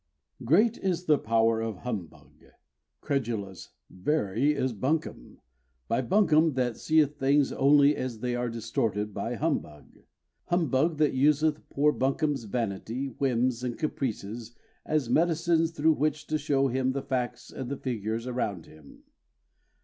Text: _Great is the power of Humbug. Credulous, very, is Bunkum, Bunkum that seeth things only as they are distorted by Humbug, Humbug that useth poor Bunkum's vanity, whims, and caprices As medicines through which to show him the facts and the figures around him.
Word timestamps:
_Great 0.47 0.79
is 0.79 1.05
the 1.05 1.19
power 1.19 1.61
of 1.61 1.75
Humbug. 1.83 2.43
Credulous, 3.01 3.69
very, 3.87 4.51
is 4.51 4.73
Bunkum, 4.73 5.37
Bunkum 5.91 6.53
that 6.55 6.75
seeth 6.75 7.19
things 7.19 7.51
only 7.51 7.95
as 7.95 8.17
they 8.19 8.33
are 8.35 8.49
distorted 8.49 9.13
by 9.13 9.35
Humbug, 9.35 9.99
Humbug 10.45 10.97
that 10.97 11.13
useth 11.13 11.69
poor 11.69 11.91
Bunkum's 11.93 12.45
vanity, 12.45 13.09
whims, 13.19 13.63
and 13.63 13.77
caprices 13.77 14.55
As 14.87 15.07
medicines 15.07 15.69
through 15.69 15.93
which 15.93 16.25
to 16.25 16.39
show 16.39 16.67
him 16.67 16.93
the 16.93 17.03
facts 17.03 17.51
and 17.51 17.69
the 17.69 17.77
figures 17.77 18.25
around 18.25 18.65
him. 18.65 19.03